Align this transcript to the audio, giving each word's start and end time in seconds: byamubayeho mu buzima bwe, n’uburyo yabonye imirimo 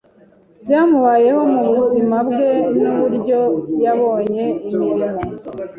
byamubayeho 0.63 1.41
mu 1.53 1.61
buzima 1.69 2.17
bwe, 2.29 2.49
n’uburyo 2.81 3.39
yabonye 3.83 4.45
imirimo 4.71 5.19